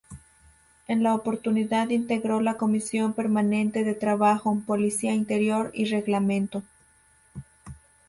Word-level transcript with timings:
En 0.87 1.03
la 1.03 1.13
oportunidad 1.13 1.89
integró 1.89 2.41
la 2.41 2.55
Comisión 2.57 3.13
permanente 3.13 3.83
de 3.83 3.93
Trabajo, 3.93 4.59
Policía 4.65 5.13
Interior 5.13 5.69
y 5.75 5.85
Reglamento. 5.85 6.63